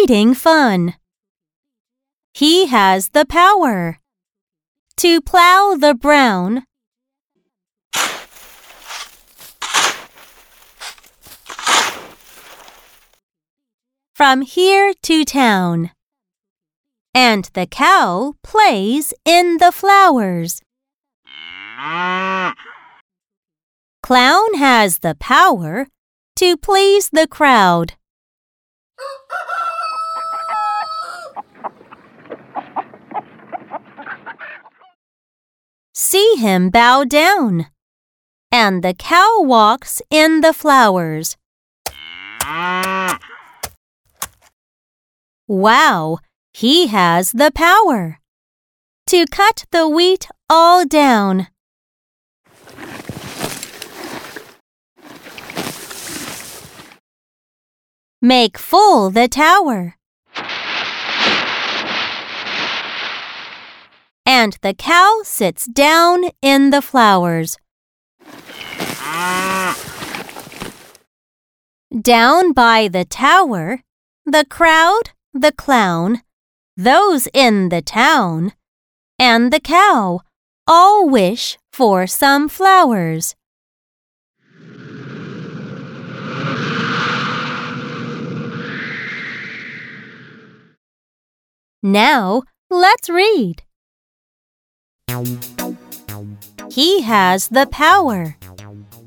Reading 0.00 0.32
fun. 0.32 0.94
He 2.32 2.66
has 2.66 3.08
the 3.08 3.26
power 3.26 3.98
to 4.96 5.20
plow 5.20 5.74
the 5.76 5.92
brown. 5.92 6.62
From 14.14 14.42
here 14.42 14.92
to 15.02 15.24
town. 15.24 15.90
And 17.12 17.50
the 17.54 17.66
cow 17.66 18.34
plays 18.44 19.12
in 19.24 19.56
the 19.58 19.72
flowers. 19.72 20.62
Clown 24.02 24.54
has 24.54 25.00
the 25.00 25.16
power 25.18 25.88
to 26.36 26.56
please 26.56 27.10
the 27.10 27.26
crowd. 27.26 27.94
See 36.00 36.36
him 36.36 36.70
bow 36.70 37.02
down. 37.02 37.66
And 38.52 38.84
the 38.84 38.94
cow 38.94 39.40
walks 39.40 40.00
in 40.10 40.42
the 40.42 40.52
flowers. 40.52 41.36
Wow, 45.48 46.18
he 46.54 46.86
has 46.86 47.32
the 47.32 47.50
power 47.52 48.20
to 49.08 49.26
cut 49.26 49.64
the 49.72 49.88
wheat 49.88 50.28
all 50.48 50.86
down. 50.86 51.48
Make 58.22 58.56
full 58.56 59.10
the 59.10 59.26
tower. 59.26 59.97
And 64.40 64.56
the 64.62 64.72
cow 64.72 65.22
sits 65.24 65.66
down 65.66 66.30
in 66.42 66.70
the 66.70 66.80
flowers. 66.80 67.56
Down 71.90 72.52
by 72.52 72.86
the 72.86 73.04
tower, 73.04 73.80
the 74.24 74.44
crowd, 74.48 75.10
the 75.34 75.50
clown, 75.50 76.22
those 76.76 77.26
in 77.34 77.70
the 77.70 77.82
town, 77.82 78.52
and 79.18 79.52
the 79.52 79.58
cow 79.58 80.20
all 80.68 81.08
wish 81.08 81.58
for 81.72 82.06
some 82.06 82.48
flowers. 82.48 83.34
Now, 91.82 92.42
let's 92.70 93.10
read. 93.10 93.64
He 96.70 97.02
has 97.02 97.48
the 97.48 97.66
power 97.70 98.36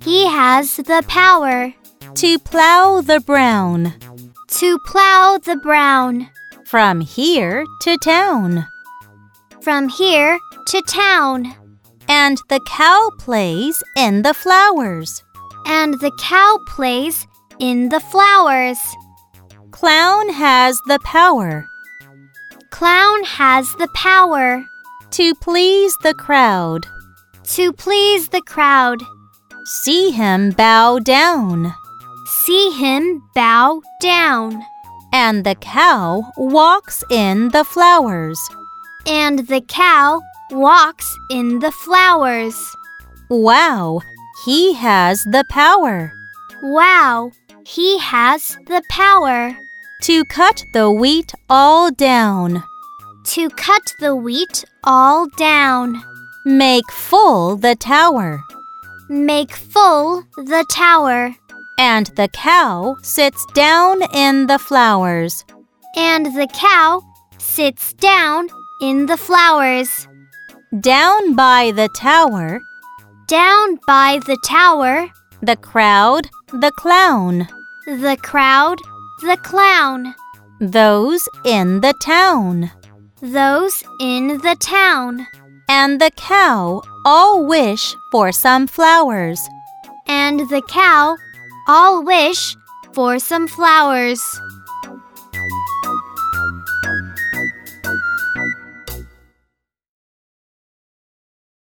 He 0.03 0.27
has 0.27 0.77
the 0.77 1.03
power 1.08 1.73
to 2.16 2.39
plow 2.39 3.02
the 3.02 3.19
brown 3.19 3.93
to 4.47 4.77
plow 4.80 5.38
the 5.38 5.55
brown 5.55 6.30
from 6.66 7.02
here 7.02 7.63
to 7.81 7.97
town. 7.97 8.67
from 9.61 9.89
here 9.89 10.39
to 10.67 10.81
town. 10.89 11.53
And 12.08 12.38
the 12.49 12.59
cow 12.67 13.11
plays 13.17 13.81
in 13.95 14.23
the 14.23 14.33
flowers. 14.33 15.23
And 15.65 15.93
the 16.02 16.11
cow 16.19 16.59
plays 16.67 17.27
in 17.59 17.89
the 17.89 17.99
flowers. 17.99 18.80
Clown 19.71 20.30
has 20.30 20.80
the 20.88 20.99
power 20.99 21.65
Clown 22.71 23.23
has 23.23 23.71
the 23.73 23.87
power 23.95 24.65
to 25.11 25.36
please 25.36 25.95
the 26.04 26.14
crowd. 26.14 26.86
to 27.44 27.73
please 27.73 28.30
the 28.30 28.42
crowd. 28.42 28.99
See 29.66 30.11
him 30.11 30.52
bow 30.52 30.99
down. 30.99 31.73
See 32.26 32.72
him 32.72 33.21
bow 33.36 33.82
down. 34.02 34.61
And 35.14 35.44
the 35.44 35.55
cow 35.55 36.32
walks 36.38 37.04
in 37.10 37.50
the 37.50 37.64
flowers. 37.64 38.39
And 39.05 39.48
the 39.48 39.61
cow 39.61 40.21
walks 40.52 41.14
in 41.30 41.60
the 41.60 41.71
flowers. 41.71 42.55
Wow, 43.30 44.02
he 44.45 44.73
has 44.73 45.23
the 45.23 45.44
power 45.50 46.14
Wow, 46.61 47.32
he 47.66 47.98
has 47.98 48.55
the 48.67 48.83
power 48.88 49.58
to 50.04 50.23
cut 50.26 50.64
the 50.73 50.92
wheat 50.92 51.33
all 51.50 51.89
down. 51.89 52.64
To 53.31 53.49
cut 53.52 53.93
the 54.02 54.14
wheat 54.14 54.65
all 54.83 55.25
down. 55.37 56.03
Make 56.43 56.92
full 56.92 57.55
the 57.55 57.75
tower. 57.75 58.43
Make 59.08 59.53
full 59.55 60.23
the 60.36 60.65
tower. 60.69 61.33
And 61.80 62.08
the 62.17 62.27
cow 62.33 62.97
sits 63.03 63.45
down 63.53 64.02
in 64.14 64.47
the 64.47 64.59
flowers. 64.59 65.45
And 65.95 66.25
the 66.25 66.47
cow 66.53 67.02
sits 67.37 67.93
down 67.93 68.49
in 68.81 69.05
the 69.05 69.15
flowers. 69.15 70.09
Down 70.81 71.33
by 71.33 71.71
the 71.73 71.87
tower, 71.95 72.59
Down 73.27 73.80
by 73.87 74.20
the 74.25 74.37
tower, 74.45 75.08
the 75.41 75.55
crowd, 75.55 76.27
the 76.52 76.71
clown, 76.75 77.47
the 77.86 78.17
crowd, 78.21 78.77
the 79.21 79.37
clown, 79.37 80.15
those 80.59 81.30
in 81.45 81.80
the 81.80 81.93
town, 82.03 82.71
those 83.21 83.83
in 83.99 84.39
the 84.39 84.55
town, 84.59 85.27
and 85.70 86.02
the 86.02 86.11
cow 86.15 86.82
all 87.05 87.45
wish 87.45 87.95
for 88.11 88.32
some 88.32 88.67
flowers. 88.67 89.39
and 90.08 90.39
the 90.49 90.61
cow 90.67 91.15
all 91.67 92.04
wish 92.04 92.55
for 92.93 93.20
some 93.20 93.48
flowers. 93.48 94.21